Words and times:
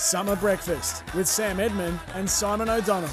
Summer 0.00 0.34
Breakfast 0.34 1.04
with 1.14 1.28
Sam 1.28 1.60
Edmund 1.60 2.00
and 2.14 2.28
Simon 2.28 2.70
O'Donnell. 2.70 3.10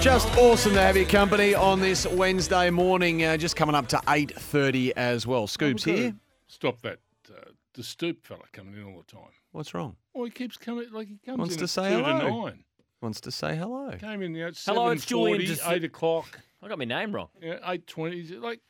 Just 0.00 0.26
awesome 0.38 0.72
to 0.72 0.80
have 0.80 0.96
your 0.96 1.04
company 1.04 1.54
on 1.54 1.80
this 1.80 2.06
Wednesday 2.06 2.70
morning. 2.70 3.22
Uh, 3.22 3.36
just 3.36 3.56
coming 3.56 3.74
up 3.74 3.88
to 3.88 4.00
eight 4.08 4.32
thirty 4.34 4.96
as 4.96 5.26
well. 5.26 5.46
Scoob's 5.46 5.84
here. 5.84 6.14
Stop 6.46 6.80
that. 6.80 6.98
Uh, 7.30 7.50
the 7.74 7.82
stoop 7.82 8.24
fella 8.24 8.40
coming 8.52 8.72
in 8.72 8.84
all 8.84 9.04
the 9.06 9.12
time. 9.12 9.28
What's 9.52 9.74
wrong? 9.74 9.96
Well, 10.14 10.24
he 10.24 10.30
keeps 10.30 10.56
coming 10.56 10.86
like 10.92 11.08
he 11.08 11.18
comes 11.18 11.34
in. 11.34 11.38
Wants 11.40 11.54
in 11.54 11.58
to 11.58 11.64
at 11.64 11.70
say 11.70 11.90
two 11.90 11.98
to 11.98 12.04
hello. 12.04 12.44
nine. 12.46 12.64
Wants 13.02 13.20
to 13.20 13.30
say 13.30 13.54
hello. 13.54 13.90
Came 13.98 14.22
in 14.22 14.34
at 14.36 14.56
Hello, 14.64 14.88
it's 14.88 15.04
Julian 15.04 15.42
7:40, 15.42 15.46
Dis- 15.46 15.62
eight 15.66 15.84
o'clock, 15.84 16.40
I 16.62 16.68
got 16.68 16.78
my 16.78 16.86
name 16.86 17.14
wrong. 17.14 17.28
yeah, 17.42 17.58
eight 17.66 17.86
twenty. 17.86 18.22
Like 18.22 18.60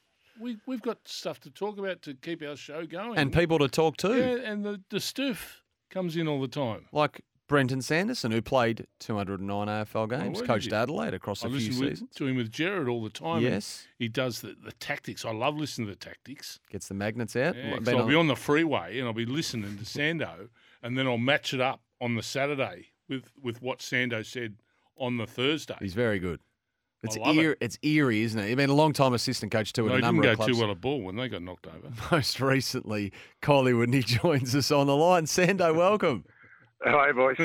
we 0.40 0.56
we've 0.66 0.82
got 0.82 0.98
stuff 1.04 1.38
to 1.40 1.50
talk 1.50 1.78
about 1.78 2.02
to 2.02 2.14
keep 2.14 2.42
our 2.42 2.56
show 2.56 2.84
going. 2.84 3.16
And 3.16 3.32
people 3.32 3.60
to 3.60 3.68
talk 3.68 3.96
to, 3.98 4.16
yeah, 4.16 4.50
and 4.50 4.64
the 4.64 4.80
the 4.90 4.98
stoof 4.98 5.60
comes 5.90 6.16
in 6.16 6.28
all 6.28 6.40
the 6.40 6.48
time. 6.48 6.86
like 6.92 7.22
Brenton 7.48 7.80
Sanderson, 7.80 8.30
who 8.30 8.42
played 8.42 8.86
209 9.00 9.68
AFL 9.68 10.10
games, 10.10 10.38
did 10.40 10.46
coached 10.46 10.66
he? 10.70 10.74
Adelaide 10.76 11.14
across 11.14 11.42
I 11.42 11.48
a 11.48 11.50
few 11.50 11.58
listen 11.58 11.80
with, 11.80 11.90
seasons. 11.92 12.10
to 12.16 12.26
him 12.26 12.36
with 12.36 12.50
Jared 12.52 12.88
all 12.88 13.02
the 13.02 13.08
time. 13.08 13.40
Yes, 13.40 13.86
he 13.98 14.06
does 14.06 14.42
the, 14.42 14.54
the 14.62 14.72
tactics. 14.72 15.24
I 15.24 15.32
love 15.32 15.56
listening 15.56 15.88
to 15.88 15.94
the 15.94 15.98
tactics. 15.98 16.60
gets 16.70 16.88
the 16.88 16.94
magnets 16.94 17.34
out. 17.36 17.56
Yeah, 17.56 17.78
I'll 17.86 18.02
on- 18.02 18.08
be 18.08 18.14
on 18.14 18.26
the 18.26 18.36
freeway 18.36 18.98
and 18.98 19.06
I'll 19.08 19.14
be 19.14 19.24
listening 19.24 19.78
to 19.78 19.84
Sando, 19.84 20.50
and 20.82 20.98
then 20.98 21.06
I'll 21.06 21.16
match 21.16 21.54
it 21.54 21.60
up 21.60 21.80
on 22.02 22.16
the 22.16 22.22
Saturday 22.22 22.88
with, 23.08 23.32
with 23.42 23.62
what 23.62 23.78
Sando 23.78 24.24
said 24.24 24.56
on 24.98 25.16
the 25.16 25.26
Thursday. 25.26 25.76
He's 25.80 25.94
very 25.94 26.18
good. 26.18 26.40
It's 27.02 27.16
love 27.16 27.36
eer- 27.36 27.52
it. 27.52 27.58
it's 27.60 27.78
eerie, 27.82 28.22
isn't 28.22 28.40
it? 28.40 28.48
You've 28.48 28.56
been 28.56 28.70
a 28.70 28.74
long 28.74 28.92
time 28.92 29.14
assistant 29.14 29.52
coach 29.52 29.72
too 29.72 29.86
at 29.86 29.88
They 29.90 29.94
a 29.94 29.96
didn't 29.98 30.04
number 30.06 30.22
go 30.24 30.30
of 30.32 30.36
clubs. 30.38 30.52
too 30.52 30.60
well 30.60 30.70
at 30.72 30.80
ball 30.80 31.00
when 31.02 31.16
they 31.16 31.28
got 31.28 31.42
knocked 31.42 31.66
over. 31.66 31.90
Most 32.10 32.40
recently, 32.40 33.12
Collingwood, 33.40 33.88
and 33.88 33.94
he 33.94 34.02
joins 34.18 34.54
us 34.54 34.70
on 34.72 34.86
the 34.88 34.96
line. 34.96 35.24
Sando, 35.26 35.74
welcome. 35.74 36.24
Hi, 36.84 37.12
boys. 37.12 37.36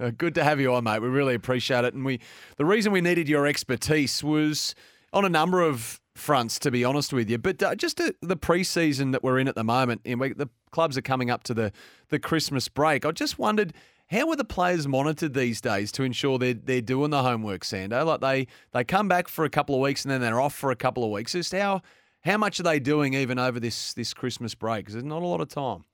Uh, 0.00 0.10
good 0.16 0.34
to 0.34 0.44
have 0.44 0.60
you 0.60 0.72
on, 0.74 0.84
mate. 0.84 1.00
We 1.00 1.08
really 1.08 1.34
appreciate 1.34 1.84
it. 1.84 1.94
And 1.94 2.04
we, 2.04 2.20
the 2.56 2.64
reason 2.64 2.90
we 2.92 3.00
needed 3.00 3.28
your 3.28 3.46
expertise 3.46 4.24
was 4.24 4.74
on 5.12 5.24
a 5.24 5.28
number 5.28 5.60
of 5.62 6.00
fronts, 6.16 6.58
to 6.60 6.70
be 6.70 6.82
honest 6.84 7.12
with 7.12 7.28
you. 7.30 7.38
But 7.38 7.62
uh, 7.62 7.74
just 7.74 8.00
uh, 8.00 8.12
the 8.22 8.36
pre-season 8.36 9.10
that 9.12 9.22
we're 9.22 9.38
in 9.38 9.46
at 9.48 9.54
the 9.54 9.64
moment, 9.64 10.00
and 10.06 10.18
we, 10.20 10.32
the 10.32 10.48
clubs 10.70 10.96
are 10.98 11.02
coming 11.02 11.30
up 11.30 11.42
to 11.44 11.54
the 11.54 11.70
the 12.08 12.18
Christmas 12.18 12.68
break. 12.68 13.04
I 13.04 13.10
just 13.12 13.38
wondered. 13.38 13.74
How 14.12 14.28
are 14.28 14.36
the 14.36 14.44
players 14.44 14.86
monitored 14.86 15.32
these 15.32 15.62
days 15.62 15.90
to 15.92 16.02
ensure 16.02 16.38
they're, 16.38 16.52
they're 16.52 16.82
doing 16.82 17.08
the 17.08 17.22
homework, 17.22 17.62
Sando? 17.62 18.04
Like 18.04 18.20
they, 18.20 18.46
they 18.72 18.84
come 18.84 19.08
back 19.08 19.26
for 19.26 19.46
a 19.46 19.48
couple 19.48 19.74
of 19.74 19.80
weeks 19.80 20.04
and 20.04 20.12
then 20.12 20.20
they're 20.20 20.38
off 20.38 20.54
for 20.54 20.70
a 20.70 20.76
couple 20.76 21.02
of 21.02 21.10
weeks. 21.10 21.32
Just 21.32 21.52
how 21.52 21.80
how 22.20 22.36
much 22.36 22.60
are 22.60 22.62
they 22.62 22.78
doing 22.78 23.14
even 23.14 23.38
over 23.38 23.58
this 23.58 23.94
this 23.94 24.12
Christmas 24.12 24.54
break? 24.54 24.84
Because 24.84 24.94
there's 24.94 25.04
not 25.04 25.22
a 25.22 25.26
lot 25.26 25.40
of 25.40 25.48
time. 25.48 25.84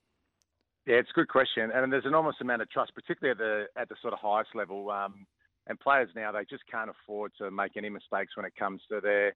Yeah, 0.84 0.96
it's 0.96 1.11
a 1.11 1.14
good 1.14 1.28
question, 1.28 1.70
and 1.72 1.92
there's 1.92 2.05
an 2.05 2.08
enormous 2.08 2.34
amount 2.41 2.61
of 2.61 2.70
trust, 2.70 2.92
particularly 2.92 3.30
at 3.30 3.39
the 3.39 3.80
at 3.80 3.89
the 3.89 3.94
sort 4.02 4.12
of 4.12 4.19
highest 4.19 4.50
level. 4.52 4.91
Um, 4.91 5.24
and 5.69 5.78
players 5.78 6.08
now 6.16 6.33
they 6.33 6.44
just 6.50 6.64
can't 6.69 6.91
afford 6.91 7.30
to 7.39 7.52
make 7.52 7.77
any 7.77 7.89
mistakes 7.89 8.36
when 8.36 8.46
it 8.46 8.52
comes 8.58 8.83
to 8.91 9.00
their 9.00 9.33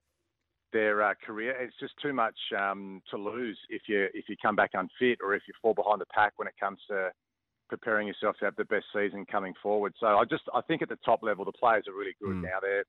their 0.72 1.02
uh, 1.04 1.14
career. 1.24 1.54
It's 1.60 1.76
just 1.78 1.94
too 2.02 2.12
much 2.12 2.36
um, 2.58 3.00
to 3.10 3.16
lose 3.16 3.58
if 3.68 3.82
you 3.86 4.08
if 4.12 4.24
you 4.28 4.34
come 4.42 4.56
back 4.56 4.70
unfit 4.74 5.18
or 5.22 5.36
if 5.36 5.42
you 5.46 5.54
fall 5.62 5.72
behind 5.72 6.00
the 6.00 6.06
pack 6.12 6.32
when 6.36 6.48
it 6.48 6.54
comes 6.58 6.80
to 6.90 7.10
preparing 7.72 8.06
yourself 8.06 8.36
to 8.36 8.44
have 8.44 8.56
the 8.56 8.66
best 8.66 8.84
season 8.92 9.24
coming 9.24 9.54
forward. 9.62 9.94
So 9.98 10.06
I 10.20 10.24
just 10.28 10.44
I 10.52 10.60
think 10.60 10.82
at 10.82 10.90
the 10.90 10.98
top 11.02 11.20
level 11.22 11.44
the 11.46 11.56
players 11.56 11.84
are 11.88 11.96
really 11.96 12.14
good 12.20 12.36
Mm. 12.36 12.42
now. 12.42 12.58
They 12.60 12.82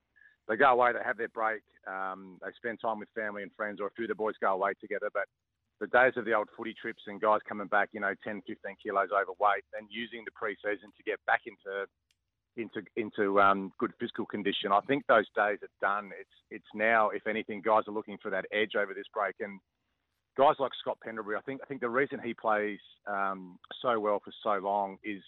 they 0.50 0.58
go 0.58 0.72
away, 0.76 0.92
they 0.92 1.00
have 1.06 1.16
their 1.16 1.30
break, 1.30 1.64
um, 1.88 2.38
they 2.42 2.52
spend 2.58 2.82
time 2.82 3.00
with 3.00 3.08
family 3.16 3.44
and 3.44 3.52
friends, 3.56 3.80
or 3.80 3.88
a 3.88 3.92
few 3.96 4.04
of 4.04 4.10
the 4.10 4.16
boys 4.24 4.36
go 4.42 4.52
away 4.52 4.74
together, 4.82 5.10
but 5.14 5.24
the 5.80 5.88
days 5.88 6.18
of 6.18 6.26
the 6.26 6.34
old 6.34 6.50
footy 6.58 6.74
trips 6.74 7.04
and 7.08 7.22
guys 7.22 7.40
coming 7.48 7.68
back, 7.68 7.88
you 7.94 8.02
know, 8.02 8.14
10, 8.26 8.42
15 8.46 8.76
kilos 8.84 9.10
overweight 9.16 9.64
and 9.78 9.88
using 9.90 10.22
the 10.26 10.32
pre-season 10.36 10.92
to 10.98 11.04
get 11.04 11.20
back 11.26 11.42
into 11.48 11.88
into 12.56 12.80
into 12.98 13.40
um, 13.42 13.72
good 13.80 13.94
physical 14.00 14.26
condition. 14.26 14.72
I 14.72 14.82
think 14.82 15.08
those 15.08 15.30
days 15.34 15.60
are 15.64 15.76
done. 15.82 16.12
It's 16.20 16.38
it's 16.52 16.72
now, 16.76 17.10
if 17.10 17.26
anything, 17.26 17.62
guys 17.62 17.88
are 17.88 17.98
looking 17.98 18.18
for 18.22 18.30
that 18.32 18.46
edge 18.52 18.76
over 18.76 18.94
this 18.94 19.10
break. 19.14 19.36
And 19.40 19.60
guys 20.38 20.56
like 20.60 20.72
Scott 20.80 20.98
Pendlebury, 21.04 21.38
I 21.38 21.42
think 21.42 21.62
I 21.64 21.68
think 21.68 21.82
the 21.82 21.90
reason 21.90 22.20
he 22.24 22.34
plays 22.34 22.80
um, 23.08 23.58
so 23.82 24.00
well 24.00 24.22
for 24.24 24.32
so 24.44 24.64
long 24.66 24.98
is 25.04 25.22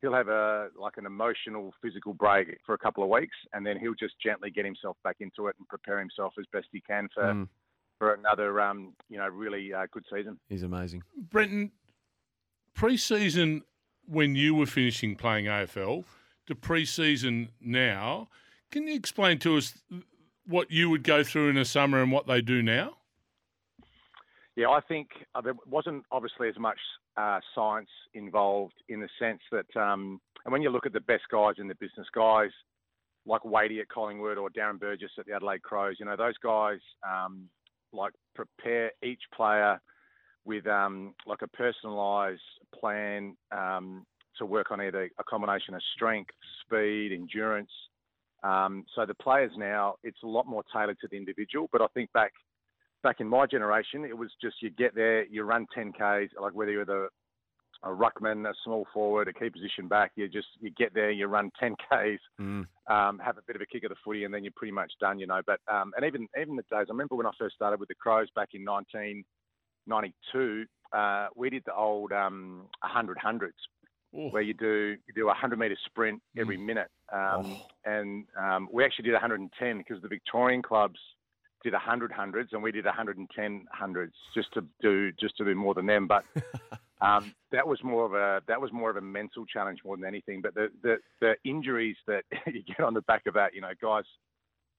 he'll 0.00 0.14
have 0.14 0.28
a 0.28 0.68
like 0.78 0.96
an 0.96 1.06
emotional 1.06 1.72
physical 1.82 2.12
break 2.14 2.58
for 2.66 2.74
a 2.74 2.78
couple 2.78 3.02
of 3.02 3.10
weeks, 3.10 3.36
and 3.52 3.66
then 3.66 3.78
he'll 3.78 3.94
just 3.94 4.14
gently 4.22 4.50
get 4.50 4.64
himself 4.64 4.96
back 5.04 5.16
into 5.20 5.48
it 5.48 5.56
and 5.58 5.66
prepare 5.68 5.98
himself 5.98 6.34
as 6.38 6.44
best 6.52 6.66
he 6.72 6.80
can 6.80 7.08
for 7.14 7.24
Mm, 7.24 7.48
for 7.98 8.14
another 8.14 8.60
um, 8.60 8.94
you 9.08 9.18
know 9.18 9.28
really 9.28 9.72
uh, 9.72 9.86
good 9.92 10.04
season. 10.12 10.38
he's 10.48 10.62
amazing. 10.62 11.02
Brenton, 11.30 11.72
pre-season 12.74 13.62
when 14.06 14.34
you 14.34 14.54
were 14.54 14.66
finishing 14.66 15.16
playing 15.16 15.46
AFL 15.46 16.04
to 16.46 16.54
pre-season 16.54 17.48
now, 17.60 18.28
can 18.70 18.86
you 18.86 18.94
explain 18.94 19.38
to 19.38 19.56
us 19.56 19.80
what 20.46 20.70
you 20.70 20.90
would 20.90 21.02
go 21.02 21.24
through 21.24 21.48
in 21.48 21.54
the 21.56 21.64
summer 21.64 22.02
and 22.02 22.12
what 22.12 22.26
they 22.26 22.42
do 22.42 22.62
now? 22.62 22.96
Yeah, 24.56 24.68
I 24.68 24.80
think 24.86 25.08
uh, 25.34 25.40
there 25.40 25.54
wasn't 25.68 26.04
obviously 26.12 26.48
as 26.48 26.58
much 26.58 26.78
uh, 27.16 27.40
science 27.54 27.88
involved 28.14 28.74
in 28.88 29.00
the 29.00 29.08
sense 29.18 29.40
that, 29.50 29.80
um, 29.80 30.20
and 30.44 30.52
when 30.52 30.62
you 30.62 30.70
look 30.70 30.86
at 30.86 30.92
the 30.92 31.00
best 31.00 31.24
guys 31.30 31.54
in 31.58 31.66
the 31.66 31.74
business, 31.74 32.06
guys 32.14 32.50
like 33.26 33.44
Wadey 33.44 33.80
at 33.80 33.88
Collingwood 33.88 34.38
or 34.38 34.50
Darren 34.50 34.78
Burgess 34.78 35.10
at 35.18 35.26
the 35.26 35.32
Adelaide 35.32 35.62
Crows, 35.62 35.96
you 35.98 36.06
know, 36.06 36.16
those 36.16 36.38
guys 36.42 36.78
um, 37.08 37.48
like 37.92 38.12
prepare 38.34 38.92
each 39.02 39.22
player 39.34 39.80
with 40.44 40.66
um, 40.66 41.14
like 41.26 41.40
a 41.42 41.48
personalised 41.48 42.38
plan 42.78 43.36
um, 43.50 44.04
to 44.38 44.46
work 44.46 44.70
on 44.70 44.80
either 44.80 45.10
a 45.18 45.24
combination 45.24 45.74
of 45.74 45.82
strength, 45.94 46.30
speed, 46.64 47.12
endurance. 47.12 47.70
Um, 48.42 48.84
so 48.94 49.06
the 49.06 49.14
players 49.14 49.52
now, 49.56 49.94
it's 50.04 50.22
a 50.22 50.26
lot 50.26 50.46
more 50.46 50.62
tailored 50.72 50.98
to 51.00 51.08
the 51.10 51.16
individual. 51.16 51.68
But 51.72 51.80
I 51.80 51.86
think 51.94 52.12
back 52.12 52.32
back 53.04 53.20
in 53.20 53.28
my 53.28 53.46
generation, 53.46 54.04
it 54.04 54.18
was 54.18 54.30
just 54.42 54.56
you 54.60 54.70
get 54.70 54.96
there, 54.96 55.24
you 55.26 55.44
run 55.44 55.68
10Ks, 55.76 56.30
like 56.40 56.54
whether 56.54 56.72
you're 56.72 56.84
the 56.84 57.08
a 57.84 57.88
ruckman, 57.88 58.48
a 58.48 58.54
small 58.64 58.86
forward, 58.94 59.28
a 59.28 59.32
key 59.32 59.50
position 59.50 59.88
back, 59.88 60.12
you 60.16 60.26
just 60.26 60.46
you 60.58 60.70
get 60.70 60.94
there, 60.94 61.10
you 61.10 61.26
run 61.26 61.50
10Ks, 61.62 62.18
Mm. 62.40 62.66
um, 62.90 63.18
have 63.20 63.38
a 63.38 63.42
bit 63.46 63.56
of 63.56 63.62
a 63.62 63.66
kick 63.66 63.84
of 63.84 63.90
the 63.90 63.96
footy, 64.04 64.24
and 64.24 64.34
then 64.34 64.42
you're 64.42 64.52
pretty 64.56 64.72
much 64.72 64.92
done, 65.00 65.18
you 65.20 65.26
know. 65.26 65.40
But 65.46 65.60
um, 65.72 65.92
and 65.96 66.04
even 66.04 66.26
even 66.40 66.56
the 66.56 66.62
days, 66.62 66.86
I 66.88 66.92
remember 66.92 67.14
when 67.14 67.26
I 67.26 67.30
first 67.38 67.54
started 67.54 67.78
with 67.78 67.88
the 67.88 67.94
Crows 67.94 68.28
back 68.34 68.48
in 68.54 68.64
1992, 68.64 70.64
uh, 70.92 71.28
we 71.36 71.50
did 71.50 71.62
the 71.66 71.74
old 71.74 72.12
um, 72.12 72.66
100 72.80 73.18
hundreds 73.18 73.56
Oh, 74.16 74.28
where 74.28 74.42
you 74.42 74.54
do 74.54 74.96
you 75.06 75.14
do 75.14 75.24
a 75.24 75.26
100 75.26 75.58
meter 75.58 75.76
sprint 75.86 76.22
every 76.38 76.56
minute, 76.56 76.88
um, 77.12 77.60
and 77.84 78.24
um, 78.40 78.68
we 78.72 78.84
actually 78.84 79.04
did 79.06 79.12
110 79.12 79.78
because 79.78 80.00
the 80.02 80.08
Victorian 80.08 80.62
clubs 80.62 80.98
did 81.64 81.72
100 81.72 82.12
hundreds 82.12 82.52
and 82.52 82.62
we 82.62 82.70
did 82.70 82.84
110 82.84 83.66
hundreds 83.72 84.14
just 84.34 84.52
to 84.54 84.64
do 84.80 85.10
just 85.12 85.36
to 85.38 85.44
do 85.44 85.54
more 85.54 85.74
than 85.74 85.86
them, 85.86 86.06
but. 86.06 86.24
Um, 87.00 87.34
that 87.52 87.66
was 87.66 87.82
more 87.84 88.06
of 88.06 88.14
a 88.14 88.40
that 88.48 88.58
was 88.58 88.72
more 88.72 88.88
of 88.88 88.96
a 88.96 89.00
mental 89.00 89.44
challenge 89.44 89.80
more 89.84 89.96
than 89.96 90.06
anything. 90.06 90.40
But 90.40 90.54
the, 90.54 90.68
the, 90.82 90.96
the 91.20 91.34
injuries 91.44 91.96
that 92.06 92.24
you 92.46 92.62
get 92.62 92.80
on 92.80 92.94
the 92.94 93.02
back 93.02 93.26
of 93.26 93.34
that, 93.34 93.52
you 93.52 93.60
know, 93.60 93.72
guys 93.82 94.04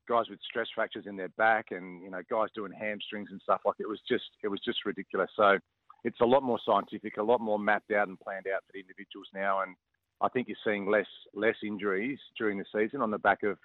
guys 0.07 0.25
with 0.29 0.39
stress 0.47 0.67
fractures 0.73 1.05
in 1.07 1.17
their 1.17 1.29
back, 1.29 1.67
and 1.71 2.01
you 2.01 2.09
know, 2.09 2.21
guys 2.29 2.49
doing 2.55 2.71
hamstrings 2.71 3.29
and 3.31 3.41
stuff 3.41 3.61
like 3.65 3.75
it 3.79 3.87
was 3.87 3.99
just 4.09 4.23
it 4.43 4.47
was 4.47 4.59
just 4.65 4.85
ridiculous. 4.85 5.29
So 5.35 5.59
it's 6.03 6.19
a 6.21 6.25
lot 6.25 6.43
more 6.43 6.59
scientific, 6.65 7.17
a 7.17 7.23
lot 7.23 7.41
more 7.41 7.59
mapped 7.59 7.91
out 7.91 8.07
and 8.07 8.19
planned 8.19 8.47
out 8.47 8.63
for 8.65 8.73
the 8.73 8.79
individuals 8.79 9.27
now, 9.33 9.61
and 9.61 9.75
I 10.21 10.29
think 10.29 10.47
you're 10.47 10.57
seeing 10.63 10.89
less 10.89 11.07
less 11.33 11.57
injuries 11.63 12.19
during 12.37 12.57
the 12.57 12.65
season 12.73 13.01
on 13.01 13.11
the 13.11 13.19
back 13.19 13.43
of 13.43 13.57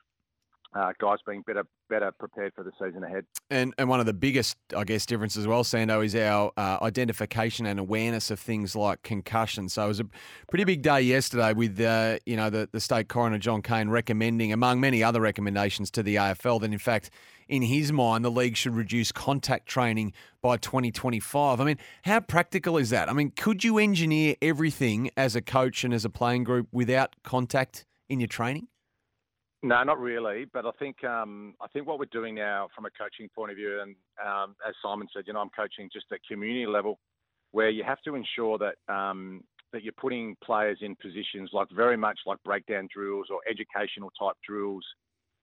uh, 0.72 0.92
guys 1.00 1.18
being 1.26 1.42
better 1.42 1.64
better 1.88 2.12
prepared 2.12 2.52
for 2.54 2.62
the 2.62 2.70
season 2.80 3.02
ahead. 3.02 3.24
And 3.50 3.74
and 3.78 3.88
one 3.88 4.00
of 4.00 4.06
the 4.06 4.12
biggest, 4.12 4.56
I 4.76 4.84
guess, 4.84 5.04
differences 5.04 5.44
as 5.44 5.46
well, 5.46 5.64
Sando, 5.64 6.04
is 6.04 6.14
our 6.14 6.52
uh, 6.56 6.78
identification 6.82 7.66
and 7.66 7.80
awareness 7.80 8.30
of 8.30 8.38
things 8.38 8.76
like 8.76 9.02
concussion. 9.02 9.68
So 9.68 9.84
it 9.84 9.88
was 9.88 10.00
a 10.00 10.06
pretty 10.48 10.64
big 10.64 10.82
day 10.82 11.00
yesterday 11.00 11.52
with 11.52 11.80
uh, 11.80 12.18
you 12.24 12.36
know 12.36 12.50
the, 12.50 12.68
the 12.70 12.80
state 12.80 13.08
coroner 13.08 13.38
John 13.38 13.62
Cain 13.62 13.88
recommending, 13.88 14.52
among 14.52 14.80
many 14.80 15.02
other 15.02 15.20
recommendations 15.20 15.90
to 15.92 16.02
the 16.02 16.16
AFL, 16.16 16.60
that 16.60 16.72
in 16.72 16.78
fact, 16.78 17.10
in 17.48 17.62
his 17.62 17.90
mind, 17.90 18.24
the 18.24 18.30
league 18.30 18.56
should 18.56 18.76
reduce 18.76 19.10
contact 19.10 19.66
training 19.66 20.12
by 20.40 20.56
2025. 20.56 21.60
I 21.60 21.64
mean, 21.64 21.78
how 22.04 22.20
practical 22.20 22.76
is 22.76 22.90
that? 22.90 23.10
I 23.10 23.12
mean, 23.12 23.32
could 23.34 23.64
you 23.64 23.78
engineer 23.78 24.36
everything 24.40 25.10
as 25.16 25.34
a 25.34 25.42
coach 25.42 25.82
and 25.82 25.92
as 25.92 26.04
a 26.04 26.10
playing 26.10 26.44
group 26.44 26.68
without 26.70 27.16
contact 27.24 27.86
in 28.08 28.20
your 28.20 28.28
training? 28.28 28.68
No, 29.62 29.82
not 29.82 29.98
really. 29.98 30.46
But 30.52 30.64
I 30.64 30.70
think 30.78 31.04
um, 31.04 31.54
I 31.60 31.68
think 31.68 31.86
what 31.86 31.98
we're 31.98 32.06
doing 32.06 32.34
now, 32.34 32.68
from 32.74 32.86
a 32.86 32.90
coaching 32.90 33.28
point 33.34 33.50
of 33.50 33.56
view, 33.56 33.80
and 33.82 33.94
um, 34.24 34.56
as 34.66 34.74
Simon 34.82 35.06
said, 35.12 35.24
you 35.26 35.34
know, 35.34 35.40
I'm 35.40 35.50
coaching 35.50 35.90
just 35.92 36.06
at 36.12 36.20
community 36.28 36.66
level, 36.66 36.98
where 37.50 37.68
you 37.68 37.84
have 37.84 38.00
to 38.02 38.14
ensure 38.14 38.58
that 38.58 38.76
um, 38.92 39.42
that 39.72 39.82
you're 39.82 39.92
putting 40.00 40.36
players 40.42 40.78
in 40.80 40.96
positions 40.96 41.50
like 41.52 41.68
very 41.74 41.96
much 41.96 42.18
like 42.26 42.38
breakdown 42.42 42.88
drills 42.92 43.28
or 43.30 43.40
educational 43.48 44.10
type 44.18 44.36
drills, 44.46 44.84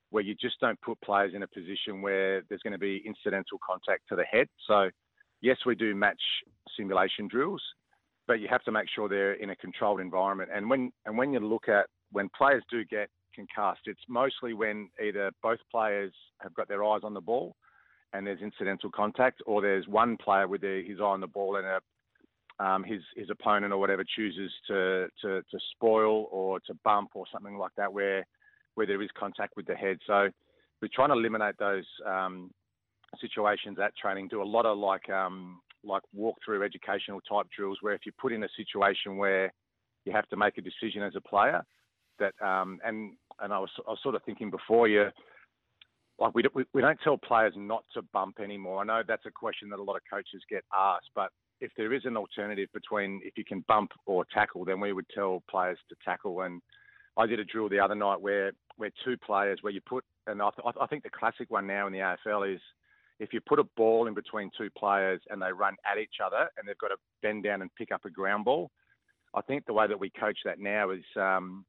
where 0.09 0.23
you 0.23 0.33
just 0.33 0.59
don't 0.59 0.81
put 0.81 0.99
players 1.01 1.33
in 1.35 1.43
a 1.43 1.47
position 1.47 2.01
where 2.01 2.41
there's 2.49 2.61
going 2.61 2.73
to 2.73 2.79
be 2.79 3.03
incidental 3.05 3.59
contact 3.65 4.01
to 4.09 4.15
the 4.15 4.23
head. 4.23 4.47
So, 4.67 4.89
yes, 5.41 5.57
we 5.65 5.75
do 5.75 5.93
match 5.95 6.21
simulation 6.75 7.27
drills. 7.27 7.61
but 8.27 8.39
you 8.41 8.47
have 8.49 8.63
to 8.63 8.71
make 8.71 8.87
sure 8.93 9.07
they're 9.07 9.33
in 9.33 9.51
a 9.51 9.55
controlled 9.55 10.01
environment. 10.01 10.49
And 10.53 10.69
when 10.69 10.91
and 11.05 11.17
when 11.17 11.33
you 11.33 11.39
look 11.39 11.69
at 11.69 11.85
when 12.11 12.29
players 12.37 12.63
do 12.69 12.83
get 12.85 13.09
concussed, 13.37 13.85
it's 13.85 14.07
mostly 14.21 14.51
when 14.61 14.77
either 15.07 15.25
both 15.47 15.61
players 15.75 16.13
have 16.43 16.53
got 16.59 16.67
their 16.67 16.83
eyes 16.89 17.03
on 17.03 17.13
the 17.13 17.25
ball 17.31 17.47
and 18.13 18.25
there's 18.25 18.41
incidental 18.41 18.89
contact, 19.01 19.41
or 19.45 19.61
there's 19.61 19.87
one 19.87 20.17
player 20.25 20.47
with 20.47 20.61
his 20.61 20.99
eye 20.99 21.03
on 21.17 21.21
the 21.21 21.33
ball 21.37 21.57
and 21.59 21.67
a, 21.67 21.79
um, 22.65 22.83
his 22.83 23.01
his 23.15 23.29
opponent 23.29 23.71
or 23.73 23.79
whatever 23.83 24.03
chooses 24.17 24.51
to, 24.67 25.07
to 25.21 25.29
to 25.51 25.57
spoil 25.73 26.27
or 26.31 26.59
to 26.61 26.73
bump 26.83 27.09
or 27.13 27.25
something 27.31 27.57
like 27.57 27.75
that, 27.77 27.91
where 27.97 28.25
where 28.75 28.87
there 28.87 29.01
is 29.01 29.09
contact 29.23 29.53
with 29.57 29.67
the 29.67 29.75
head. 29.75 29.97
So 30.07 30.17
we're 30.81 30.95
trying 30.97 31.09
to 31.09 31.19
eliminate 31.21 31.57
those 31.59 31.87
um, 32.05 32.51
situations 33.19 33.77
at 33.79 33.95
training. 34.01 34.29
Do 34.29 34.41
a 34.41 34.53
lot 34.57 34.65
of 34.65 34.77
like 34.77 35.07
um, 35.09 35.59
like 35.83 36.03
walk-through 36.13 36.63
educational 36.63 37.21
type 37.21 37.47
drills, 37.55 37.77
where 37.81 37.93
if 37.93 38.05
you 38.05 38.11
put 38.23 38.33
in 38.33 38.43
a 38.43 38.49
situation 38.55 39.17
where 39.17 39.53
you 40.05 40.11
have 40.13 40.27
to 40.29 40.37
make 40.37 40.57
a 40.57 40.67
decision 40.69 41.01
as 41.03 41.15
a 41.15 41.21
player, 41.21 41.61
that 42.19 42.33
um, 42.41 42.79
and 42.83 43.13
and 43.41 43.53
I 43.53 43.59
was, 43.59 43.69
I 43.87 43.91
was 43.91 43.99
sort 44.01 44.15
of 44.15 44.23
thinking 44.23 44.49
before 44.49 44.87
you 44.87 45.09
like 46.19 46.33
we, 46.33 46.43
we, 46.53 46.65
we 46.73 46.81
don't 46.81 46.99
tell 47.03 47.17
players 47.17 47.53
not 47.55 47.83
to 47.93 48.01
bump 48.01 48.39
anymore. 48.39 48.81
I 48.81 48.85
know 48.85 49.01
that's 49.07 49.25
a 49.25 49.31
question 49.31 49.69
that 49.69 49.79
a 49.79 49.83
lot 49.83 49.95
of 49.95 50.01
coaches 50.11 50.41
get 50.49 50.63
asked, 50.75 51.11
but 51.15 51.29
if 51.61 51.71
there 51.77 51.93
is 51.93 52.03
an 52.05 52.17
alternative 52.17 52.69
between 52.73 53.21
if 53.23 53.37
you 53.37 53.43
can 53.43 53.63
bump 53.67 53.91
or 54.05 54.25
tackle, 54.33 54.65
then 54.65 54.79
we 54.79 54.93
would 54.93 55.05
tell 55.13 55.43
players 55.49 55.77
to 55.89 55.95
tackle. 56.03 56.41
And 56.41 56.61
I 57.17 57.25
did 57.25 57.39
a 57.39 57.45
drill 57.45 57.69
the 57.69 57.79
other 57.79 57.95
night 57.95 58.21
where 58.21 58.51
where 58.77 58.91
two 59.03 59.17
players 59.17 59.59
where 59.61 59.73
you 59.73 59.81
put 59.81 60.03
and 60.27 60.41
I, 60.41 60.49
th- 60.49 60.75
I 60.79 60.85
think 60.87 61.03
the 61.03 61.09
classic 61.09 61.49
one 61.49 61.65
now 61.65 61.87
in 61.87 61.93
the 61.93 61.99
AFL 61.99 62.53
is 62.53 62.61
if 63.19 63.33
you 63.33 63.41
put 63.41 63.59
a 63.59 63.63
ball 63.75 64.07
in 64.07 64.13
between 64.13 64.51
two 64.55 64.69
players 64.77 65.19
and 65.29 65.41
they 65.41 65.51
run 65.51 65.75
at 65.89 65.97
each 65.97 66.17
other 66.23 66.49
and 66.57 66.67
they've 66.67 66.77
got 66.77 66.89
to 66.89 66.97
bend 67.23 67.43
down 67.43 67.61
and 67.61 67.73
pick 67.75 67.91
up 67.91 68.05
a 68.05 68.09
ground 68.09 68.45
ball. 68.45 68.69
I 69.33 69.41
think 69.41 69.65
the 69.65 69.73
way 69.73 69.87
that 69.87 69.99
we 69.99 70.11
coach 70.11 70.37
that 70.45 70.59
now 70.59 70.91
is 70.91 71.03
um, 71.15 71.65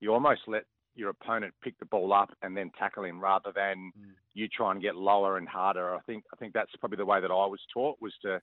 you 0.00 0.12
almost 0.12 0.42
let 0.46 0.64
your 0.96 1.10
opponent 1.10 1.54
pick 1.62 1.78
the 1.78 1.86
ball 1.86 2.12
up 2.12 2.30
and 2.42 2.56
then 2.56 2.70
tackle 2.78 3.04
him 3.04 3.20
rather 3.20 3.52
than 3.54 3.92
mm. 3.98 4.10
you 4.34 4.48
try 4.48 4.72
and 4.72 4.82
get 4.82 4.96
lower 4.96 5.38
and 5.38 5.48
harder. 5.48 5.94
I 5.94 6.00
think 6.00 6.24
I 6.32 6.36
think 6.36 6.52
that's 6.52 6.70
probably 6.80 6.96
the 6.96 7.06
way 7.06 7.20
that 7.20 7.30
I 7.30 7.46
was 7.46 7.60
taught 7.72 7.96
was 8.00 8.12
to 8.22 8.40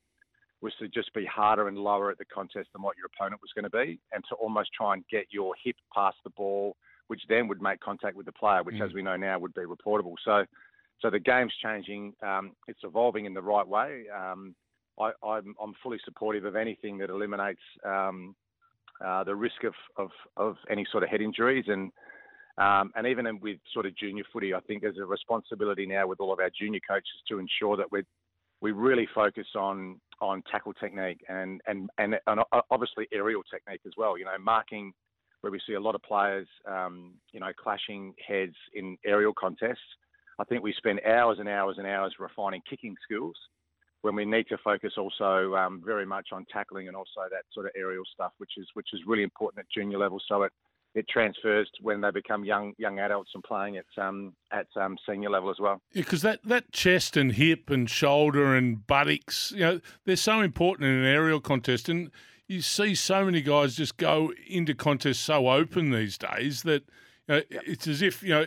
was 0.61 0.73
to 0.79 0.87
just 0.87 1.13
be 1.13 1.25
harder 1.25 1.67
and 1.67 1.77
lower 1.77 2.11
at 2.11 2.17
the 2.17 2.25
contest 2.25 2.69
than 2.73 2.81
what 2.81 2.95
your 2.95 3.07
opponent 3.07 3.41
was 3.41 3.51
going 3.55 3.63
to 3.63 3.69
be, 3.69 3.99
and 4.11 4.23
to 4.29 4.35
almost 4.35 4.69
try 4.73 4.93
and 4.93 5.03
get 5.09 5.25
your 5.31 5.53
hip 5.63 5.75
past 5.93 6.17
the 6.23 6.29
ball, 6.31 6.75
which 7.07 7.21
then 7.27 7.47
would 7.47 7.61
make 7.61 7.79
contact 7.79 8.15
with 8.15 8.27
the 8.27 8.31
player, 8.31 8.61
which, 8.63 8.75
mm. 8.75 8.85
as 8.85 8.93
we 8.93 9.01
know 9.01 9.17
now, 9.17 9.39
would 9.39 9.55
be 9.55 9.61
reportable. 9.61 10.13
So, 10.23 10.45
so 10.99 11.09
the 11.09 11.19
game's 11.19 11.53
changing. 11.63 12.13
Um, 12.21 12.51
it's 12.67 12.81
evolving 12.83 13.25
in 13.25 13.33
the 13.33 13.41
right 13.41 13.67
way. 13.67 14.03
Um, 14.15 14.55
I, 14.99 15.37
am 15.37 15.73
fully 15.81 15.97
supportive 16.05 16.45
of 16.45 16.55
anything 16.55 16.99
that 16.99 17.09
eliminates 17.09 17.61
um, 17.83 18.35
uh, 19.03 19.23
the 19.23 19.35
risk 19.35 19.63
of, 19.63 19.73
of, 19.97 20.09
of 20.37 20.57
any 20.69 20.85
sort 20.91 21.03
of 21.03 21.09
head 21.09 21.21
injuries 21.21 21.65
and 21.67 21.91
um, 22.57 22.91
and 22.95 23.07
even 23.07 23.39
with 23.39 23.57
sort 23.73 23.85
of 23.85 23.95
junior 23.95 24.23
footy, 24.31 24.53
I 24.53 24.59
think 24.61 24.81
there's 24.81 24.97
a 24.97 25.05
responsibility 25.05 25.85
now 25.85 26.07
with 26.07 26.19
all 26.19 26.33
of 26.33 26.39
our 26.39 26.49
junior 26.49 26.81
coaches 26.87 27.21
to 27.29 27.39
ensure 27.39 27.77
that 27.77 27.91
we 27.91 28.03
we 28.61 28.71
really 28.71 29.07
focus 29.13 29.47
on 29.55 29.99
on 30.21 30.43
tackle 30.51 30.73
technique 30.73 31.23
and, 31.29 31.61
and 31.67 31.89
and 31.97 32.15
and 32.27 32.41
obviously 32.69 33.07
aerial 33.11 33.41
technique 33.43 33.81
as 33.85 33.93
well. 33.97 34.17
You 34.17 34.25
know, 34.25 34.37
marking 34.39 34.93
where 35.41 35.51
we 35.51 35.59
see 35.65 35.73
a 35.73 35.79
lot 35.79 35.95
of 35.95 36.03
players, 36.03 36.47
um, 36.67 37.15
you 37.31 37.39
know, 37.39 37.51
clashing 37.61 38.13
heads 38.25 38.55
in 38.73 38.97
aerial 39.05 39.33
contests. 39.33 39.79
I 40.39 40.43
think 40.43 40.63
we 40.63 40.73
spend 40.77 41.01
hours 41.05 41.37
and 41.39 41.49
hours 41.49 41.75
and 41.77 41.87
hours 41.87 42.15
refining 42.19 42.61
kicking 42.69 42.95
skills 43.03 43.35
when 44.01 44.15
we 44.15 44.25
need 44.25 44.47
to 44.49 44.57
focus 44.63 44.93
also 44.97 45.55
um, 45.55 45.81
very 45.85 46.05
much 46.05 46.27
on 46.31 46.45
tackling 46.51 46.87
and 46.87 46.97
also 46.97 47.21
that 47.29 47.43
sort 47.53 47.65
of 47.65 47.71
aerial 47.75 48.03
stuff, 48.13 48.31
which 48.37 48.51
is 48.57 48.67
which 48.73 48.89
is 48.93 49.01
really 49.05 49.23
important 49.23 49.59
at 49.59 49.71
junior 49.71 49.97
level. 49.97 50.19
So 50.27 50.43
it 50.43 50.51
it 50.93 51.07
transfers 51.07 51.69
when 51.81 52.01
they 52.01 52.11
become 52.11 52.43
young 52.43 52.73
young 52.77 52.99
adults 52.99 53.31
and 53.33 53.43
playing 53.43 53.77
at 53.77 53.85
um, 54.01 54.33
at 54.51 54.67
um, 54.75 54.97
senior 55.07 55.29
level 55.29 55.49
as 55.49 55.57
well. 55.59 55.81
Yeah, 55.93 56.03
because 56.03 56.21
that, 56.21 56.39
that 56.43 56.71
chest 56.71 57.15
and 57.15 57.33
hip 57.33 57.69
and 57.69 57.89
shoulder 57.89 58.55
and 58.55 58.85
buttocks, 58.85 59.51
you 59.55 59.61
know, 59.61 59.81
they're 60.05 60.15
so 60.15 60.41
important 60.41 60.89
in 60.89 60.95
an 60.95 61.05
aerial 61.05 61.39
contest, 61.39 61.87
and 61.89 62.11
you 62.47 62.61
see 62.61 62.95
so 62.95 63.25
many 63.25 63.41
guys 63.41 63.75
just 63.75 63.97
go 63.97 64.33
into 64.47 64.73
contests 64.73 65.19
so 65.19 65.49
open 65.49 65.91
these 65.91 66.17
days 66.17 66.63
that 66.63 66.83
you 67.27 67.35
know, 67.35 67.41
yep. 67.49 67.63
it's 67.65 67.87
as 67.87 68.01
if 68.01 68.21
you 68.21 68.29
know 68.29 68.45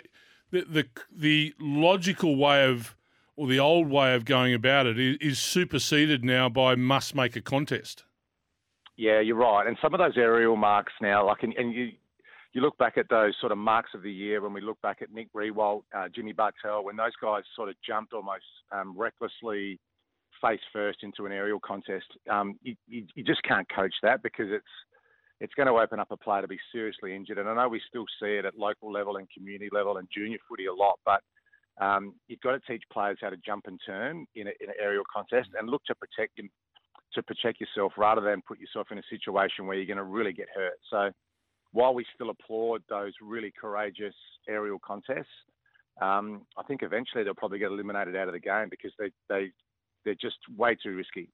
the, 0.50 0.62
the 0.62 0.87
the 1.11 1.55
logical 1.58 2.37
way 2.37 2.67
of 2.69 2.94
or 3.37 3.49
the 3.49 3.58
old 3.58 3.88
way 3.88 4.14
of 4.14 4.25
going 4.25 4.55
about 4.55 4.87
it 4.87 4.99
is, 4.99 5.17
is 5.20 5.38
superseded 5.38 6.25
now 6.25 6.49
by 6.49 6.75
must 6.75 7.14
make 7.14 7.35
a 7.35 7.41
contest. 7.41 8.05
Yeah, 8.96 9.20
you're 9.20 9.37
right. 9.37 9.67
And 9.67 9.76
some 9.82 9.93
of 9.93 9.99
those 9.99 10.17
aerial 10.17 10.55
marks 10.55 10.93
now, 11.00 11.26
like, 11.26 11.43
and, 11.43 11.52
and 11.55 11.75
you, 11.75 11.93
you 12.55 12.61
look 12.61 12.79
back 12.79 12.97
at 12.97 13.09
those 13.11 13.35
sort 13.41 13.51
of 13.51 13.59
marks 13.59 13.91
of 13.95 14.03
the 14.03 14.12
year 14.12 14.41
when 14.41 14.53
we 14.53 14.61
look 14.61 14.81
back 14.81 15.03
at 15.03 15.12
Nick 15.12 15.29
Riewoldt, 15.35 15.83
uh, 15.95 16.09
Jimmy 16.15 16.33
Bartel, 16.33 16.85
when 16.85 16.97
those 16.97 17.15
guys 17.21 17.43
sort 17.56 17.69
of 17.69 17.75
jumped 17.87 18.12
almost 18.12 18.45
um, 18.71 18.97
recklessly 18.97 19.81
face 20.41 20.61
first 20.73 20.99
into 21.03 21.27
an 21.27 21.33
aerial 21.33 21.59
contest, 21.59 22.06
um, 22.31 22.55
you, 22.62 22.77
you, 22.87 23.06
you, 23.17 23.25
just 23.25 23.43
can't 23.43 23.67
coach 23.75 23.95
that 24.03 24.23
because 24.23 24.47
it's 24.51 24.65
it's 25.41 25.55
going 25.55 25.67
to 25.67 25.75
open 25.75 25.99
up 25.99 26.12
a 26.12 26.17
player 26.17 26.43
to 26.43 26.49
be 26.49 26.59
seriously 26.71 27.15
injured. 27.15 27.39
And 27.39 27.49
I 27.49 27.55
know 27.55 27.69
we 27.69 27.81
still 27.89 28.05
see 28.23 28.37
it 28.37 28.45
at 28.45 28.56
local 28.56 28.93
level 28.93 29.17
and 29.17 29.27
community 29.37 29.69
level 29.73 29.97
and 29.97 30.09
junior 30.15 30.39
footy 30.49 30.67
a 30.67 30.73
lot, 30.73 30.99
but 31.05 31.21
um, 31.85 32.15
you've 32.29 32.41
got 32.41 32.53
to 32.53 32.61
teach 32.61 32.85
players 32.93 33.19
how 33.21 33.31
to 33.31 33.37
jump 33.45 33.65
and 33.67 33.81
turn 33.85 34.27
in, 34.37 34.47
a, 34.47 34.53
in 34.61 34.71
an 34.71 34.77
aerial 34.81 35.03
contest 35.12 35.51
and 35.59 35.69
look 35.69 35.83
to 35.87 35.95
protect 35.97 36.37
them, 36.37 36.49
to 37.15 37.23
protect 37.25 37.61
yourself 37.61 37.95
rather 37.97 38.21
than 38.21 38.43
put 38.47 38.61
yourself 38.61 38.87
in 38.93 38.99
a 38.99 39.03
situation 39.11 39.67
where 39.67 39.77
you're 39.77 39.87
going 39.87 39.97
to 39.97 40.05
really 40.05 40.33
get 40.33 40.47
hurt. 40.55 40.79
So 40.89 41.11
while 41.75 41.93
we 41.93 42.06
still 42.15 42.31
applaud 42.31 42.82
those 42.88 43.12
really 43.21 43.53
courageous 43.61 44.15
aerial 44.49 44.79
contests, 44.79 45.26
um, 46.00 46.43
I 46.56 46.62
think 46.62 46.82
eventually 46.82 47.25
they'll 47.25 47.35
probably 47.35 47.59
get 47.59 47.73
eliminated 47.73 48.17
out 48.17 48.29
of 48.29 48.32
the 48.32 48.41
game 48.41 48.69
because 48.71 48.93
they, 48.99 49.11
they, 49.29 49.50
they're 50.05 50.15
just 50.15 50.37
way 50.56 50.76
too 50.81 50.94
risky. 50.94 51.29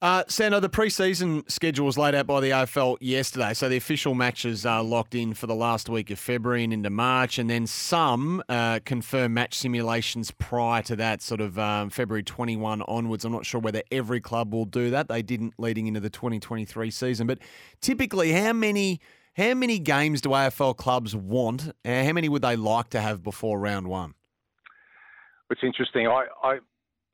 Uh, 0.00 0.22
Sando, 0.24 0.60
the 0.60 0.68
pre-season 0.68 1.42
schedule 1.48 1.84
was 1.84 1.98
laid 1.98 2.14
out 2.14 2.26
by 2.26 2.40
the 2.40 2.50
AFL 2.50 2.96
yesterday, 3.00 3.52
so 3.52 3.68
the 3.68 3.76
official 3.76 4.14
matches 4.14 4.64
are 4.64 4.82
locked 4.82 5.14
in 5.14 5.34
for 5.34 5.48
the 5.48 5.56
last 5.56 5.88
week 5.88 6.10
of 6.10 6.20
February 6.20 6.62
and 6.62 6.72
into 6.72 6.88
March, 6.88 7.36
and 7.36 7.50
then 7.50 7.66
some 7.66 8.40
uh, 8.48 8.78
confirm 8.84 9.34
match 9.34 9.54
simulations 9.54 10.30
prior 10.30 10.82
to 10.82 10.94
that, 10.94 11.20
sort 11.20 11.40
of 11.40 11.58
um, 11.58 11.90
February 11.90 12.22
21 12.22 12.80
onwards. 12.82 13.24
I'm 13.24 13.32
not 13.32 13.44
sure 13.44 13.60
whether 13.60 13.82
every 13.90 14.20
club 14.20 14.54
will 14.54 14.66
do 14.66 14.88
that. 14.90 15.08
They 15.08 15.20
didn't 15.20 15.54
leading 15.58 15.88
into 15.88 16.00
the 16.00 16.10
2023 16.10 16.92
season, 16.92 17.26
but 17.26 17.40
typically, 17.80 18.30
how 18.30 18.52
many 18.52 19.00
how 19.38 19.54
many 19.54 19.78
games 19.78 20.20
do 20.20 20.30
AFL 20.30 20.76
clubs 20.76 21.14
want? 21.14 21.70
And 21.84 22.06
how 22.06 22.12
many 22.12 22.28
would 22.28 22.42
they 22.42 22.56
like 22.56 22.90
to 22.90 23.00
have 23.00 23.22
before 23.22 23.58
round 23.60 23.86
one? 23.86 24.14
It's 25.48 25.60
interesting. 25.62 26.08
I, 26.08 26.26
I 26.42 26.58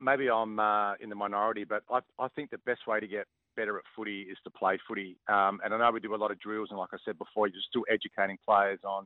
maybe 0.01 0.29
I'm 0.29 0.59
uh, 0.59 0.95
in 0.95 1.09
the 1.09 1.15
minority, 1.15 1.63
but 1.63 1.83
I, 1.89 1.99
I 2.19 2.27
think 2.29 2.49
the 2.49 2.57
best 2.59 2.87
way 2.87 2.99
to 2.99 3.07
get 3.07 3.27
better 3.55 3.77
at 3.77 3.83
footy 3.95 4.23
is 4.23 4.37
to 4.43 4.49
play 4.49 4.77
footy. 4.87 5.17
Um, 5.29 5.61
and 5.63 5.73
I 5.73 5.77
know 5.77 5.91
we 5.91 6.01
do 6.01 6.15
a 6.15 6.17
lot 6.17 6.31
of 6.31 6.39
drills, 6.39 6.69
and 6.71 6.79
like 6.79 6.89
I 6.91 6.97
said 7.05 7.17
before, 7.17 7.47
you're 7.47 7.61
still 7.69 7.85
educating 7.89 8.37
players 8.43 8.79
on 8.83 9.05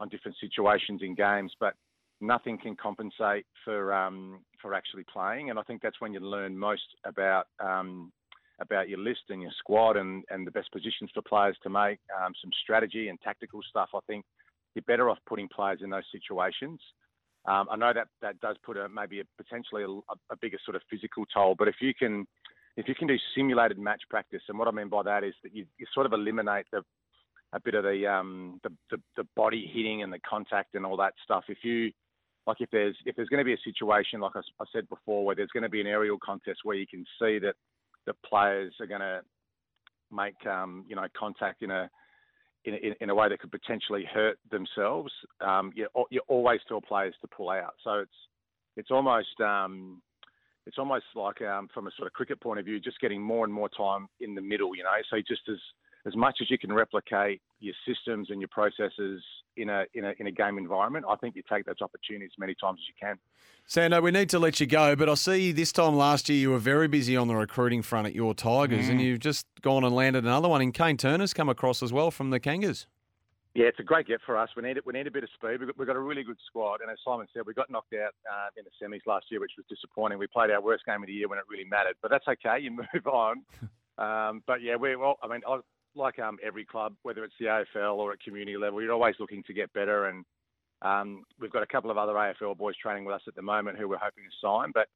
on 0.00 0.08
different 0.08 0.36
situations 0.40 1.00
in 1.02 1.16
games, 1.16 1.52
but 1.58 1.74
nothing 2.20 2.58
can 2.58 2.76
compensate 2.76 3.46
for 3.64 3.92
um, 3.92 4.40
for 4.60 4.74
actually 4.74 5.04
playing. 5.12 5.50
And 5.50 5.58
I 5.58 5.62
think 5.62 5.82
that's 5.82 6.00
when 6.00 6.12
you 6.12 6.20
learn 6.20 6.56
most 6.56 6.82
about 7.04 7.46
um, 7.58 8.12
about 8.60 8.88
your 8.88 8.98
list 8.98 9.22
and 9.28 9.42
your 9.42 9.52
squad 9.58 9.96
and, 9.96 10.24
and 10.30 10.46
the 10.46 10.50
best 10.50 10.70
positions 10.72 11.10
for 11.14 11.22
players 11.22 11.56
to 11.62 11.70
make, 11.70 11.98
um, 12.16 12.32
some 12.40 12.50
strategy 12.62 13.08
and 13.08 13.20
tactical 13.20 13.60
stuff. 13.68 13.90
I 13.94 14.00
think 14.06 14.24
you're 14.74 14.82
better 14.86 15.10
off 15.10 15.18
putting 15.26 15.48
players 15.48 15.80
in 15.82 15.90
those 15.90 16.04
situations. 16.12 16.80
Um, 17.46 17.68
I 17.70 17.76
know 17.76 17.92
that 17.94 18.08
that 18.20 18.40
does 18.40 18.56
put 18.64 18.76
a 18.76 18.88
maybe 18.88 19.20
a 19.20 19.24
potentially 19.42 19.84
a, 19.84 19.88
a, 19.88 20.36
bigger 20.40 20.58
sort 20.64 20.74
of 20.74 20.82
physical 20.90 21.24
toll, 21.32 21.54
but 21.58 21.68
if 21.68 21.76
you 21.80 21.94
can 21.94 22.26
if 22.76 22.88
you 22.88 22.94
can 22.94 23.08
do 23.08 23.16
simulated 23.34 23.78
match 23.78 24.02
practice, 24.10 24.42
and 24.48 24.58
what 24.58 24.68
I 24.68 24.72
mean 24.72 24.88
by 24.88 25.02
that 25.04 25.24
is 25.24 25.34
that 25.42 25.54
you, 25.54 25.64
you 25.78 25.86
sort 25.94 26.06
of 26.06 26.12
eliminate 26.12 26.66
the 26.72 26.82
a 27.54 27.60
bit 27.60 27.74
of 27.74 27.84
the, 27.84 28.06
um, 28.06 28.60
the, 28.62 28.70
the 28.90 29.00
the 29.16 29.26
body 29.34 29.70
hitting 29.72 30.02
and 30.02 30.12
the 30.12 30.18
contact 30.28 30.74
and 30.74 30.84
all 30.84 30.96
that 30.98 31.14
stuff. 31.24 31.44
If 31.48 31.58
you 31.62 31.90
like 32.46 32.60
if 32.60 32.70
there's 32.70 32.96
if 33.06 33.16
there's 33.16 33.28
going 33.28 33.38
to 33.38 33.44
be 33.44 33.54
a 33.54 33.64
situation 33.64 34.20
like 34.20 34.32
I, 34.34 34.40
I 34.60 34.64
said 34.72 34.88
before 34.88 35.24
where 35.24 35.36
there's 35.36 35.50
going 35.52 35.62
to 35.62 35.68
be 35.68 35.80
an 35.80 35.86
aerial 35.86 36.18
contest 36.22 36.60
where 36.64 36.76
you 36.76 36.86
can 36.86 37.04
see 37.20 37.38
that 37.38 37.54
the 38.08 38.14
players 38.26 38.72
are 38.80 38.86
going 38.86 39.02
to 39.02 39.20
make 40.10 40.44
um, 40.46 40.84
you 40.88 40.96
know 40.96 41.06
contact 41.16 41.62
in 41.62 41.70
a 41.70 41.90
in, 42.64 42.74
in, 42.74 42.94
in, 43.02 43.10
a 43.10 43.14
way 43.14 43.28
that 43.28 43.38
could 43.38 43.52
potentially 43.52 44.04
hurt 44.12 44.38
themselves. 44.50 45.12
Um, 45.40 45.72
you, 45.76 45.86
you 46.10 46.20
always 46.26 46.60
tell 46.66 46.80
players 46.80 47.14
to 47.20 47.28
pull 47.28 47.50
out. 47.50 47.74
So 47.84 47.92
it's 48.00 48.18
it's 48.76 48.90
almost 48.90 49.40
um, 49.40 50.00
it's 50.66 50.78
almost 50.78 51.04
like 51.14 51.40
um, 51.42 51.68
from 51.72 51.86
a 51.86 51.90
sort 51.96 52.06
of 52.06 52.14
cricket 52.14 52.40
point 52.40 52.58
of 52.58 52.64
view, 52.64 52.80
just 52.80 53.00
getting 53.00 53.22
more 53.22 53.44
and 53.44 53.52
more 53.52 53.68
time 53.68 54.08
in 54.20 54.34
the 54.34 54.40
middle. 54.40 54.74
You 54.74 54.84
know, 54.84 54.90
so 55.10 55.18
just 55.18 55.42
as 55.50 55.58
as 56.08 56.16
much 56.16 56.38
as 56.40 56.50
you 56.50 56.58
can 56.58 56.72
replicate 56.72 57.40
your 57.60 57.74
systems 57.86 58.30
and 58.30 58.40
your 58.40 58.48
processes 58.48 59.22
in 59.56 59.68
a 59.68 59.84
in 59.94 60.04
a 60.04 60.12
in 60.18 60.26
a 60.26 60.32
game 60.32 60.58
environment, 60.58 61.04
I 61.08 61.14
think 61.16 61.36
you 61.36 61.42
take 61.48 61.66
those 61.66 61.80
opportunities 61.82 62.30
as 62.34 62.38
many 62.38 62.54
times 62.60 62.80
as 62.82 62.88
you 62.88 62.94
can. 63.00 63.18
Sando, 63.68 64.02
we 64.02 64.10
need 64.10 64.30
to 64.30 64.38
let 64.38 64.58
you 64.60 64.66
go, 64.66 64.96
but 64.96 65.08
I 65.08 65.14
see 65.14 65.52
this 65.52 65.72
time 65.72 65.94
last 65.96 66.28
year 66.28 66.38
you 66.38 66.50
were 66.50 66.58
very 66.58 66.88
busy 66.88 67.16
on 67.16 67.28
the 67.28 67.36
recruiting 67.36 67.82
front 67.82 68.06
at 68.06 68.14
your 68.14 68.32
Tigers, 68.34 68.86
Mm. 68.86 68.90
and 68.92 69.00
you've 69.02 69.20
just 69.20 69.46
gone 69.60 69.84
and 69.84 69.94
landed 69.94 70.24
another 70.24 70.48
one. 70.48 70.62
And 70.62 70.72
Kayne 70.72 70.96
Turner's 70.96 71.34
come 71.34 71.48
across 71.50 71.82
as 71.82 71.92
well 71.92 72.10
from 72.10 72.30
the 72.30 72.40
Kangas. 72.40 72.86
Yeah, 73.54 73.66
it's 73.66 73.80
a 73.80 73.82
great 73.82 74.06
get 74.06 74.20
for 74.24 74.36
us. 74.36 74.50
We 74.56 74.62
need 74.62 74.76
it. 74.76 74.86
We 74.86 74.92
need 74.92 75.06
a 75.08 75.10
bit 75.10 75.24
of 75.24 75.30
speed. 75.34 75.58
We've 75.58 75.66
got, 75.68 75.78
we've 75.78 75.86
got 75.88 75.96
a 75.96 76.00
really 76.00 76.22
good 76.22 76.38
squad, 76.46 76.80
and 76.80 76.90
as 76.90 76.98
Simon 77.04 77.26
said, 77.34 77.42
we 77.44 77.54
got 77.54 77.68
knocked 77.70 77.92
out 77.94 78.14
uh, 78.30 78.48
in 78.56 78.64
the 78.64 78.70
semis 78.80 79.00
last 79.06 79.26
year, 79.30 79.40
which 79.40 79.52
was 79.56 79.66
disappointing. 79.68 80.18
We 80.18 80.28
played 80.28 80.50
our 80.50 80.62
worst 80.62 80.84
game 80.86 81.02
of 81.02 81.08
the 81.08 81.12
year 81.12 81.28
when 81.28 81.38
it 81.38 81.44
really 81.50 81.64
mattered, 81.64 81.96
but 82.00 82.10
that's 82.10 82.28
okay. 82.28 82.60
You 82.60 82.70
move 82.94 83.06
on. 83.06 83.42
Um, 83.98 84.44
but 84.46 84.62
yeah, 84.62 84.76
we 84.76 84.94
well, 84.94 85.16
I 85.24 85.26
mean, 85.26 85.40
I, 85.44 85.58
like 85.94 86.18
um, 86.18 86.38
every 86.44 86.64
club, 86.64 86.94
whether 87.02 87.24
it's 87.24 87.34
the 87.40 87.46
AFL 87.46 87.96
or 87.96 88.12
at 88.12 88.20
community 88.20 88.56
level, 88.56 88.80
you're 88.82 88.92
always 88.92 89.16
looking 89.18 89.42
to 89.44 89.52
get 89.52 89.72
better. 89.72 90.06
And 90.06 90.24
um, 90.82 91.24
we've 91.40 91.50
got 91.50 91.62
a 91.62 91.66
couple 91.66 91.90
of 91.90 91.98
other 91.98 92.12
AFL 92.14 92.56
boys 92.56 92.76
training 92.76 93.04
with 93.04 93.14
us 93.16 93.22
at 93.26 93.34
the 93.34 93.42
moment 93.42 93.78
who 93.78 93.88
we're 93.88 93.98
hoping 93.98 94.24
to 94.24 94.46
sign. 94.46 94.72
But 94.72 94.88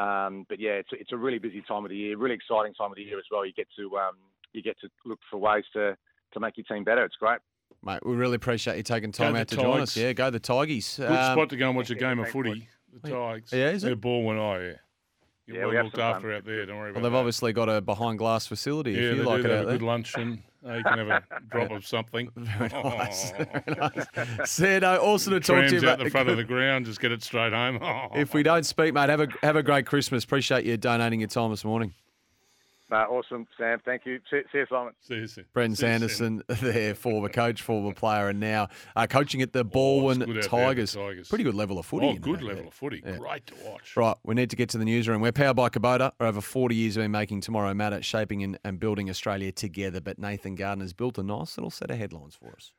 um, 0.00 0.46
but 0.48 0.58
yeah, 0.58 0.72
it's 0.72 0.88
it's 0.92 1.12
a 1.12 1.16
really 1.16 1.38
busy 1.38 1.62
time 1.66 1.84
of 1.84 1.90
the 1.90 1.96
year, 1.96 2.16
really 2.16 2.34
exciting 2.34 2.74
time 2.74 2.90
of 2.90 2.96
the 2.96 3.02
year 3.02 3.18
as 3.18 3.24
well. 3.30 3.44
You 3.44 3.52
get 3.52 3.68
to 3.78 3.96
um, 3.98 4.14
you 4.52 4.62
get 4.62 4.78
to 4.80 4.88
look 5.04 5.18
for 5.30 5.38
ways 5.38 5.64
to 5.74 5.96
to 6.32 6.40
make 6.40 6.56
your 6.56 6.64
team 6.64 6.84
better. 6.84 7.04
It's 7.04 7.16
great. 7.16 7.40
Mate, 7.84 8.04
we 8.06 8.14
really 8.14 8.36
appreciate 8.36 8.76
you 8.76 8.82
taking 8.82 9.12
time 9.12 9.34
out 9.36 9.48
to 9.48 9.56
join 9.56 9.80
us. 9.80 9.96
Yeah, 9.96 10.12
go 10.12 10.30
the 10.30 10.38
Tigers. 10.40 10.96
Good 10.96 11.10
Um, 11.10 11.34
spot 11.34 11.50
to 11.50 11.56
go 11.56 11.68
and 11.68 11.76
watch 11.76 11.90
a 11.90 11.94
game 11.94 12.18
of 12.20 12.26
thanks, 12.26 12.32
footy. 12.32 12.68
The 13.02 13.10
Tigers. 13.10 13.52
Yeah, 13.52 13.70
is 13.70 13.82
it? 13.84 13.86
Their 13.88 13.96
ball 13.96 14.22
went 14.24 14.38
eye, 14.38 14.62
yeah. 14.62 14.74
You're 15.46 15.56
Yeah, 15.56 15.62
we 15.66 15.66
well 15.68 15.76
have 15.76 15.84
looked 15.86 15.96
some 15.96 16.02
fun. 16.02 16.14
after 16.16 16.32
out 16.34 16.44
there. 16.44 16.66
Don't 16.66 16.78
worry 16.78 16.92
Well, 16.92 17.02
they've 17.02 17.12
that. 17.12 17.18
obviously 17.18 17.52
got 17.52 17.68
a 17.68 17.80
behind 17.80 18.18
glass 18.18 18.46
facility 18.46 18.92
yeah, 18.92 18.98
if 18.98 19.16
you 19.16 19.22
they 19.22 19.28
like 19.28 19.42
do. 19.42 19.46
it 19.46 19.48
They 19.48 19.54
out 19.54 19.58
have 19.58 19.62
a 19.62 19.66
there. 19.70 19.78
good 19.78 19.84
lunch 19.86 20.14
and 20.16 20.42
uh, 20.64 20.74
you 20.74 20.84
can 20.84 20.98
have 20.98 21.08
a 21.08 21.22
drop 21.50 21.70
of 21.72 21.86
something. 21.86 22.30
Very 22.36 22.68
nice. 22.70 23.30
Very 23.32 23.48
nice. 23.66 24.06
Sando, 24.48 24.98
awesome 25.00 25.32
to 25.32 25.40
talk 25.40 25.46
to 25.46 25.68
Trams 25.68 25.72
you 25.72 25.78
out 25.78 25.84
about 25.84 26.04
the 26.04 26.10
front 26.10 26.28
of 26.28 26.36
the 26.36 26.44
ground, 26.44 26.86
just 26.86 27.00
get 27.00 27.10
it 27.12 27.22
straight 27.22 27.52
home. 27.52 27.80
If 28.14 28.34
we 28.34 28.42
don't 28.44 28.64
speak, 28.64 28.94
mate, 28.94 29.08
have 29.08 29.20
a 29.20 29.28
have 29.42 29.56
a 29.56 29.62
great 29.62 29.86
Christmas. 29.86 30.22
Appreciate 30.24 30.64
you 30.64 30.76
donating 30.76 31.20
your 31.20 31.28
time 31.28 31.50
this 31.50 31.64
morning. 31.64 31.92
Uh, 32.92 33.06
awesome, 33.08 33.46
Sam. 33.56 33.78
Thank 33.84 34.04
you. 34.04 34.20
See, 34.30 34.42
see 34.52 34.58
you, 34.58 34.66
Simon. 34.68 34.92
See 35.00 35.14
you 35.14 35.26
soon. 35.26 35.44
Brenton 35.54 35.76
See 35.76 35.86
you 35.86 36.08
soon. 36.08 36.42
Sanderson, 36.48 36.72
their 36.72 36.94
former 36.94 37.30
coach, 37.30 37.62
former 37.62 37.94
player, 37.94 38.28
and 38.28 38.38
now 38.38 38.68
uh, 38.94 39.06
coaching 39.06 39.40
at 39.40 39.52
the 39.54 39.60
Oh, 39.60 39.64
Balwyn 39.64 40.18
good 40.18 40.22
out 40.22 40.26
there, 40.34 40.42
the 40.42 40.48
Tigers. 40.48 40.94
Tigers. 40.94 41.28
Pretty 41.28 41.44
good 41.44 41.54
level 41.54 41.78
of 41.78 41.86
footy. 41.86 42.08
Oh, 42.08 42.14
good 42.14 42.40
that, 42.40 42.44
level 42.44 42.62
yeah. 42.62 42.68
of 42.68 42.74
footy. 42.74 43.02
Yeah. 43.04 43.16
Great 43.16 43.46
to 43.46 43.54
watch. 43.64 43.96
Right, 43.96 44.16
we 44.24 44.34
need 44.34 44.50
to 44.50 44.56
get 44.56 44.68
to 44.70 44.78
the 44.78 44.84
newsroom. 44.84 45.22
We're 45.22 45.32
powered 45.32 45.56
by 45.56 45.70
Kubota. 45.70 46.12
Over 46.20 46.42
40 46.42 46.74
years 46.74 46.96
we've 46.98 47.04
been 47.04 47.12
making 47.12 47.40
Tomorrow 47.40 47.72
Matter, 47.72 48.02
shaping 48.02 48.42
and, 48.42 48.58
and 48.64 48.78
building 48.78 49.08
Australia 49.08 49.52
together. 49.52 50.00
But 50.02 50.18
Nathan 50.18 50.54
Gardner's 50.54 50.92
built 50.92 51.16
a 51.16 51.22
nice 51.22 51.56
little 51.56 51.70
set 51.70 51.90
of 51.90 51.96
headlines 51.96 52.34
for 52.34 52.52
us. 52.54 52.72